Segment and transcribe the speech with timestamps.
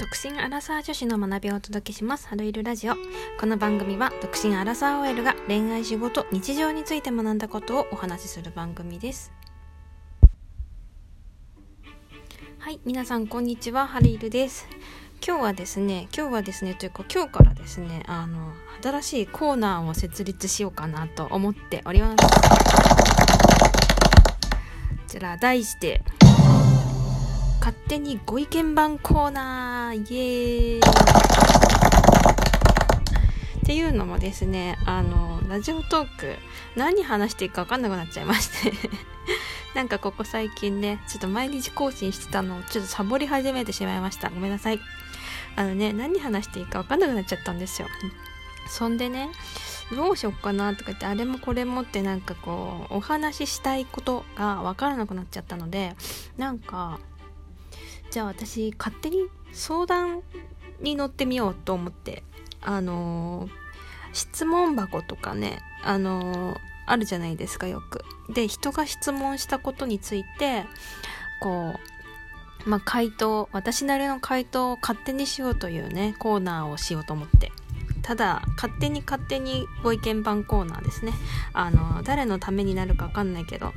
[0.00, 2.26] 独身アラサー女子の学びをお届けします。
[2.26, 2.94] ハロイルラジオ。
[3.38, 9.30] この番組は独身アラサー OL が恋愛仕事日常について学んだことをお話しする番組です。
[12.60, 13.86] はい皆さんこんにちは。
[13.86, 14.66] ハリールです。
[15.22, 22.16] 今日はですね今日はですねというか今日からですねあの新しいコーナーを設立しようかなと思っております。
[22.16, 22.24] こ
[25.06, 26.00] ちら題して
[27.70, 30.80] 勝手にご意見番コーナーイエーイ。
[30.80, 30.82] っ
[33.64, 36.34] ていうのもですねあのラジオトーク
[36.74, 38.72] 何話していいか分かんなくなっちゃいまして。
[39.76, 44.30] なんかここ最近ねちょっと毎日更新してたのをちょっとサボり始めてしまいました。
[44.30, 44.80] ごめんなさい。
[45.54, 47.86] あのね何話していいか分かんなくなっちゃったんですよ。
[48.66, 49.28] そんでね
[49.94, 55.94] どうしよっかなとか言ってあれもこれもってなんかこうお話ししたいことが分からなくなっちゃったので
[56.36, 56.98] なんか
[58.10, 60.22] じゃあ私勝手に相談
[60.80, 62.22] に乗ってみようと思って
[62.60, 63.50] あのー、
[64.12, 68.04] 質問箱とかねあのー、あるじゃないですかよく。
[68.32, 70.64] で人が質問したことについて
[71.40, 71.74] こ
[72.66, 77.52] うまあ回答私なりの回答を勝手にしようというねコーナーをしようと思って。
[78.02, 81.12] ただ勝手に勝手にご意見番コーナーですね。
[81.52, 83.72] あの誰のためになるか分かんないけど。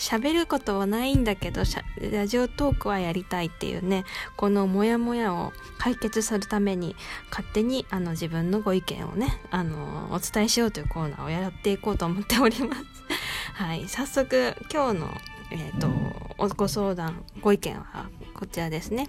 [0.00, 1.62] 喋ることはないんだけど
[2.10, 6.96] ラジオトークはやりたいっていうねこのモヤモヤを解決するために
[7.30, 12.82] 勝手にあの自分のご意見をねあのお伝えしようというコーナーをやっていこうと思っております。
[13.54, 13.86] はい。
[13.88, 15.14] 早速今日の
[15.50, 15.90] え、ー、と
[16.56, 19.06] ご相談ご意見はこちらですね。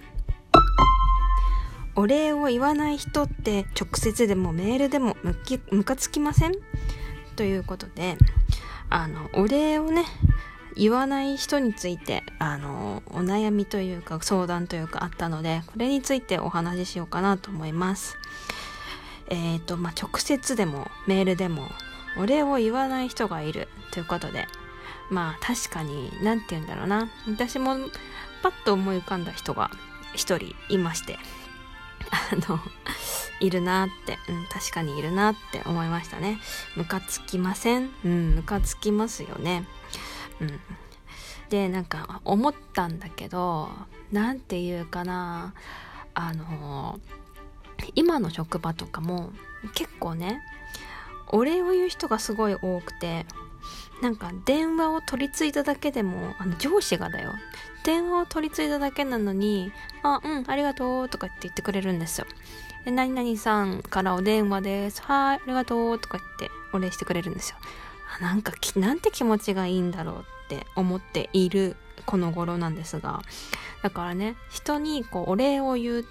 [1.94, 5.16] お礼を言わない人って直接でもメールでも
[5.70, 6.52] ムカつきません？
[7.36, 8.18] ということで
[8.90, 10.04] あのお礼をね
[10.76, 18.16] 言わない人についてあのお悩みというか相談というかあったのでこれについてお話ししようかなと思います。
[19.28, 21.68] えっ、ー、とまあ直接でもメールでも
[22.18, 24.46] お礼を言わない人がいるということで
[25.10, 27.08] まあ確かに何て言うんだろうな。
[27.28, 27.76] 私も
[28.42, 29.70] パッと思い浮かんだ人が
[30.14, 31.18] 一人いまして
[32.10, 32.58] あの
[33.40, 36.38] いるなって、うん、確かにいるなって思いましたね。
[36.76, 37.90] ムカつきません？
[38.04, 39.64] うんムカつきますよね。
[40.42, 40.60] うん、
[41.48, 43.68] でなんか思ったんだけど
[44.10, 45.54] 何て言うかな
[46.14, 47.00] あの
[47.94, 49.32] 今の職場とかも
[49.74, 50.42] 結構ね
[51.28, 53.26] お礼を言う人がすごい多くて
[54.02, 57.32] なんか電話を取り継いだだけでもあの上司がだよ
[57.84, 59.72] 電話を取り継いだだけなのに
[60.02, 62.26] 「あうんありがとう」とかって言ってくれるんですよ。
[62.84, 67.56] で何々さんからお電話です「はいありがとう」とか言ってお礼してくれるんですよ。
[68.18, 73.22] あなんかなんて気持ちがいいんだろうっって思っているこの頃なんですが
[73.82, 76.04] だからね人にこうお礼を言う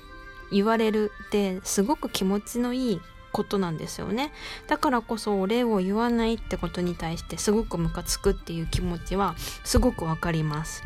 [0.51, 3.01] 言われるってすごく気持ちのいい
[3.31, 4.33] ことなんですよね。
[4.67, 10.83] だからこそお礼を言わないってことに対してすごくムカつくっていう気持ちはすごくわかります。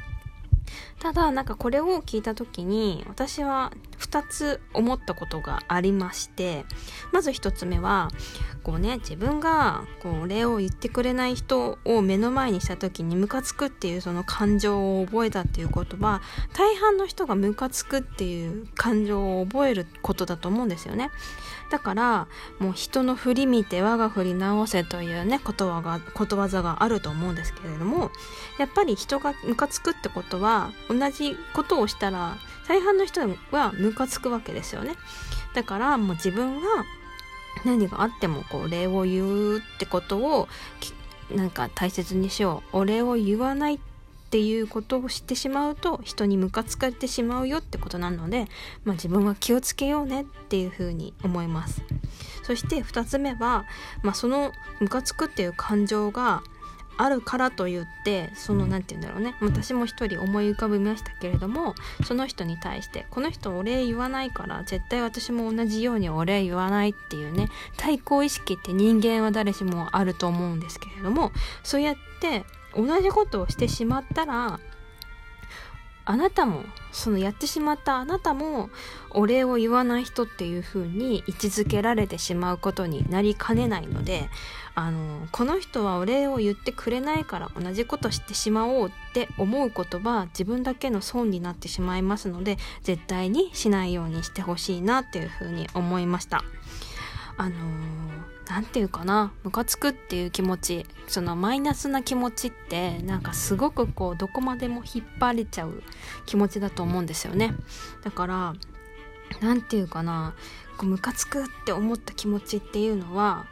[1.06, 6.66] ただなんかこれを聞いた時に私は2つ思ったことがありまして
[7.12, 8.10] まず1つ目は
[8.64, 16.24] こうね自分がこう礼を言ってくれない人を目の前にした時にムカつくっていうその感情を覚えたっていうことは
[16.58, 21.12] 大半の人がムカつくっていう感情を覚えることだと思うんですよね。
[21.70, 22.28] だから
[22.60, 28.12] もう人の振り見て我が振り直せというねことわがことわざがあると思うんですけれども
[28.60, 34.96] やっぱり人がムカつくってことは同同じことをしたら大半の人はムカつくわけですよね。
[35.54, 36.86] だからもう自分は
[37.64, 40.48] 何があってもこう礼を言うってことを
[41.34, 42.80] なんか大切にしよう。
[42.80, 43.80] お礼を言わないっ
[44.30, 48.48] ていうことをしてしまうと人にムカつかれてしまうよってことなので、
[48.84, 51.82] まあ、自分は気をつけようねっていうふうに思います。
[52.44, 53.66] そして2つ目は、
[54.04, 56.44] まあ、そのムカつくっていう感情が
[56.98, 59.36] あるからと言ってその何て言うんだろうね。
[59.42, 71.32] 私も一人思い浮かびましたけれどもその人に対してこの人お礼言わないから絶対私も同じようにお礼言わないっていうね対抗意識って人間は誰しもあると思うんですけれども
[71.64, 72.46] そうやって
[72.76, 74.60] 同じことをしてしまったら
[76.06, 78.70] あなたもそのやってしまったあなたも
[79.10, 84.30] お礼を言わない人っていう風に位置づけられてしまうことになりかねないので
[84.76, 96.44] あのこの人はお礼を言ってくれないから同じことしてしまおうって思うことは自分だけの損になってしまいますので絶対にしないようにしてほしいなっていう風に思いました。
[97.38, 97.56] あの
[98.50, 105.84] 何て言うかなムカつくっていう気持ちそのマイナスな気持ちってなんかすごくこうどこまでも引っ張れちゃう
[106.26, 107.56] 気持ちだと思うんですよね。
[108.04, 108.54] だから
[109.42, 110.36] 何て言うかな
[110.78, 113.46] こうムカつくって思った気持ちっていうのは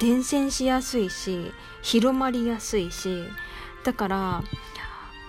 [0.00, 3.24] 伝染しやすいし広まりやすいし
[3.84, 4.42] だから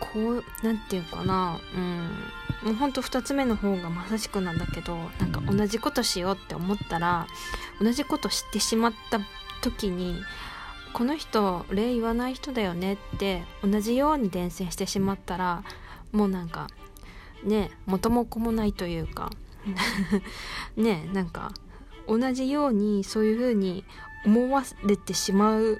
[0.02, 1.60] こう何て言うかな。
[1.74, 2.10] うん。
[2.64, 7.26] もうほんと2つ目の方がまさしくなんだけどなんか同じことしようって思ったら
[7.82, 9.20] 同じこと知ってしまった
[9.64, 10.22] 時に
[10.94, 15.64] この人礼言わない人だよねって同じように伝染してしまったら
[16.12, 16.68] もうなんか
[17.44, 19.32] ね元も子もないというか
[20.78, 21.54] ねなんか
[22.08, 23.86] 同じようにそういうふうに
[24.26, 25.80] 思われてしまう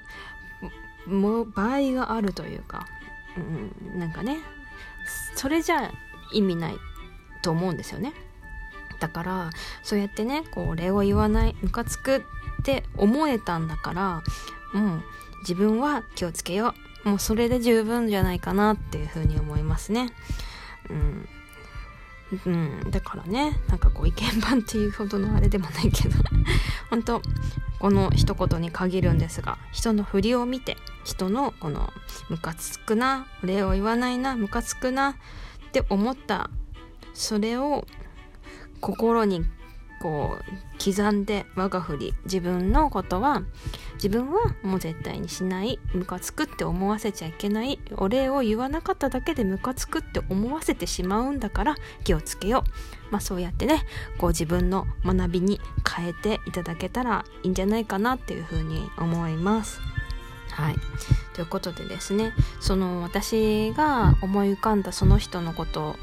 [1.06, 2.86] も場合があるというか、
[3.36, 4.38] うん、なんかね
[5.34, 5.90] それじゃ
[6.32, 6.76] 意味ない
[7.42, 8.12] と思うんですよね。
[9.00, 9.50] だから
[9.82, 12.20] そうやってねこう礼を言わないムカつくっ
[12.62, 14.22] て思えたんだから
[14.72, 15.02] もう
[15.40, 16.74] 自分は気をつけよ
[17.04, 17.08] う。
[17.08, 20.12] もうそれで十分じゃないかなっていうふうに思いますね。
[20.88, 21.28] うん。
[22.46, 26.16] うん、だからねなんかこう意見番っていうほどのあれでもないけど。
[26.88, 27.22] 本当
[27.82, 31.92] この一言に限るんですが人の振りを見て人のこの
[32.28, 35.14] ムカつくな礼を言わないなムカつくなっ
[35.72, 36.48] て思った
[37.12, 37.84] それを
[38.80, 39.44] 心に
[40.02, 43.44] こう刻んで我が振り自分のことは
[43.94, 45.78] 自分はもう絶対にしない。
[45.94, 47.78] ムカつくって思わせちゃいけない。
[47.92, 53.12] お礼を言わなかっただけでムカつくって思わせてしまうんだから気をつけよう。
[53.12, 53.84] まあそうやってね
[54.18, 59.80] こう自分の学びに変えていただけたらいいんじゃないかなっていうふうに思います。
[60.50, 60.76] はい。
[61.34, 65.94] ということでですねその私が思い浮かんだその人のこと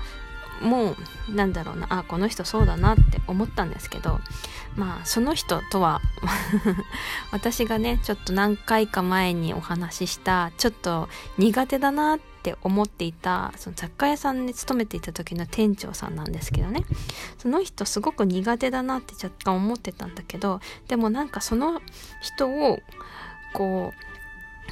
[0.62, 0.96] も
[1.30, 4.20] うなんだろうなあこの人そうだなって思ったんですけど
[4.76, 6.02] まあその人とは
[7.32, 16.86] 私がねちょっと何回か前にお話ししたちょっと苦手だなって思っていたその雑貨屋さんに勤めていた時の店長さんなんですけどね。
[17.38, 21.82] その人すごく苦手だなって若干思ってたんだけどでもなんかその
[22.22, 22.80] 人を
[23.54, 24.10] こう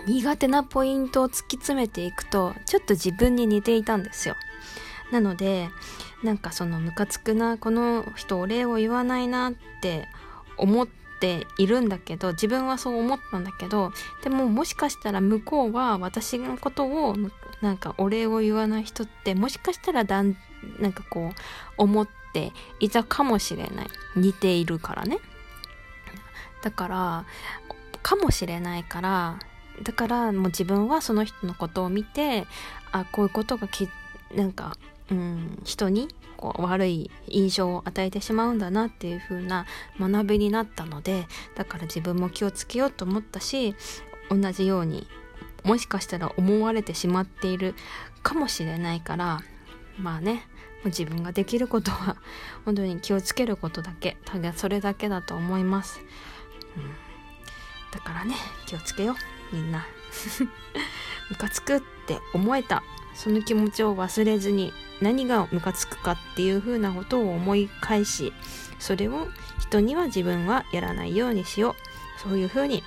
[0.09, 4.35] 苦手なポイントを突き詰めていくとちょっと自分に似ていたんですよ。
[5.11, 5.69] なので
[6.23, 10.07] なんかそのムカつくなこの人お礼を言わないなって
[10.57, 10.87] 思っ
[11.19, 13.91] ているんだけど自分はそう思ったんだけど
[14.23, 17.15] でももしかしたら向こうは私のことを
[17.61, 20.35] なんかお礼を言わない人ってもしかしたらだん
[20.79, 21.31] なんかこう
[21.77, 23.87] 思っていたかもしれない。
[24.15, 25.19] 似ているからね。
[26.61, 27.25] だから
[28.01, 29.39] かもしれないから
[29.83, 32.47] だからもう自分はその人のことを見て
[32.91, 33.89] あこういうことがき
[34.35, 34.75] なんか
[35.11, 39.65] うん、人にこう悪い印象を与えてしまうんだなっていう風な
[39.99, 43.75] 学びになったのでだから自分も気をつけようと思ったし
[44.29, 45.07] 同じように
[45.63, 47.73] もしかしたら思われてしまっている
[48.21, 49.39] かもしれないから
[49.97, 50.43] まあね
[50.85, 52.17] 自分ができることは
[52.65, 56.01] 本当に気をつけることだけただそれだけだと思います、
[56.75, 56.91] うん、
[57.91, 59.85] だからね気をつけようみんな。
[61.29, 62.83] ムカつくって思えた。
[63.17, 64.71] その気持ちを忘れずに
[65.01, 68.31] 何がムカつくかっていうふうなことを思い返し
[68.79, 69.27] それを
[69.59, 71.75] 人には自分はやらないようにしよう。
[72.17, 72.83] そういうふうに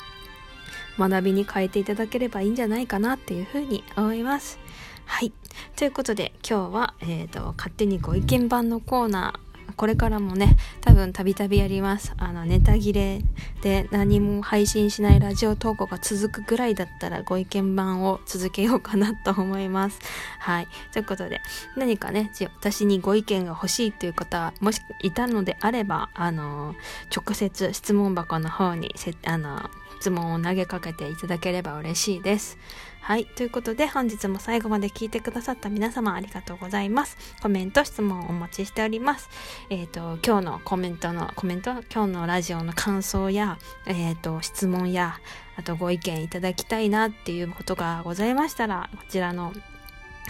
[0.99, 4.59] 学びに変えていただければいいんじゃないかなっていうふうに思います。
[5.07, 5.33] はい。
[5.77, 12.13] ということで今日は、えーと勝手にご意見番のコーナーこれからもね、多分たびたびやります。
[12.17, 13.21] あの、ネタ切れ
[13.63, 19.99] で何も配信しないラジオ投稿が続くぐらいだったらご意見番を続けようかなと思います。
[20.39, 20.69] はい。
[20.93, 21.41] ということで、
[21.77, 26.75] 何かね、私にご意見が欲しいという方、もしいたのであれば、あの、
[27.15, 32.59] 直接質問箱の方にせ、あの、質問を投げかけていただければ嬉しいです。
[33.01, 33.25] はい。
[33.25, 37.17] ということで、本日も最後まで聞いてくださった皆様ありがとうございます。
[37.43, 39.29] コメント、質問お待ちしております。
[39.71, 45.19] えっ、ー、と、今日のコメントの、コメント、今日のラジオの感想や、えっ、ー、と、質問や、
[45.57, 49.53] あとご意見いただきたいなっていうことがございましたら、こちらの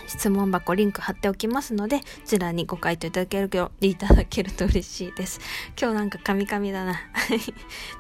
[0.07, 3.51] 質問箱リンク貼っておきますので、こちらにご回答いただける
[3.81, 5.41] いただけると嬉しいです。
[5.81, 7.01] 今日なんかカミカミだな。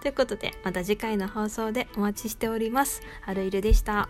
[0.00, 3.02] ということで、また次回の放送でお待ちしております。
[3.22, 4.08] はるいるでした。